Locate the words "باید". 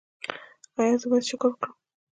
1.09-1.25